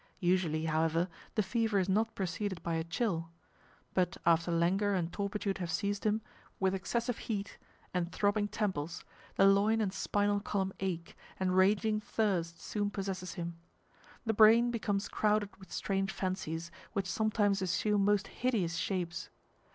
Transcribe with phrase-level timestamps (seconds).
[0.19, 3.29] Usually, however, the fever is not preceded by a chill,
[3.93, 6.21] but after languor and torpitude have seized him,
[6.59, 7.59] with excessive heat
[7.93, 13.59] and throbbing temples, the loin and spinal column ache, and raging thirst soon possesses him.
[14.25, 19.29] The brain becomes crowded with strange fancies, which sometimes assume most hideous shapes.